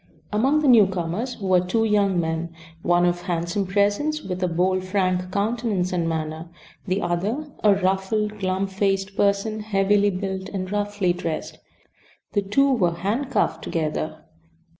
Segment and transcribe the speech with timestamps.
[0.33, 5.31] Among the newcomers were two young men, one of handsome presence with a bold, frank
[5.31, 6.49] countenance and manner;
[6.87, 11.59] the other a ruffled, glum faced person, heavily built and roughly dressed.
[12.33, 14.23] The two were handcuffed together.